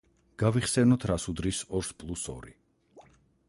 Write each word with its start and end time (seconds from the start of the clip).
გავიხსენოთ 0.43 1.05
რას 1.11 1.29
უდრის 1.33 1.61
ორს 1.81 1.93
პლუს 2.01 2.27
ორი? 2.37 2.59